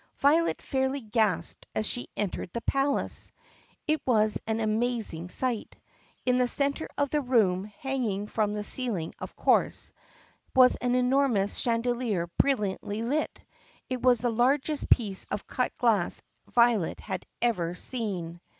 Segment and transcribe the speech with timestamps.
[0.17, 3.31] Violet fairly gasped as she entered the palace.
[3.85, 5.77] It was an amazing sight.
[6.25, 9.91] In the center of the room— hanging from the ceiling of course—
[10.55, 13.41] was an enormous chandelier brilliantly lit.
[13.91, 18.41] It was the largest piece of cut glass Violet had ever seen.